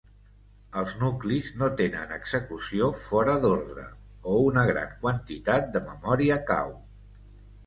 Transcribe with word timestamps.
Els 0.79 0.93
nuclis 1.01 1.49
no 1.59 1.67
tenen 1.81 2.13
execució 2.15 2.87
fora 3.03 3.35
d'ordre 3.43 3.85
o 4.33 4.39
una 4.47 4.65
gran 4.71 4.97
quantitat 5.05 5.71
de 5.77 5.85
memòria 5.93 6.41
cau. 6.51 6.75